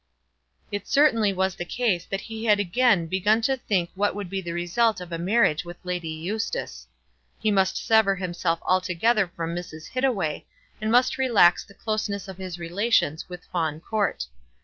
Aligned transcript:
It 0.71 0.87
certainly 0.87 1.31
was 1.31 1.53
the 1.53 1.63
case 1.63 2.05
that 2.05 2.21
he 2.21 2.45
had 2.45 2.59
again 2.59 3.05
begun 3.05 3.39
to 3.43 3.55
think 3.55 3.91
what 3.93 4.15
would 4.15 4.31
be 4.31 4.41
the 4.41 4.51
result 4.51 4.99
of 4.99 5.11
a 5.11 5.19
marriage 5.19 5.63
with 5.63 5.77
Lady 5.83 6.09
Eustace. 6.09 6.87
He 7.39 7.51
must 7.51 7.77
sever 7.77 8.15
himself 8.15 8.57
altogether 8.63 9.27
from 9.27 9.55
Mrs. 9.55 9.89
Hittaway, 9.89 10.47
and 10.81 10.91
must 10.91 11.19
relax 11.19 11.63
the 11.63 11.75
closeness 11.75 12.27
of 12.27 12.39
his 12.39 12.57
relations 12.57 13.29
with 13.29 13.45
Fawn 13.51 13.79
Court. 13.79 14.25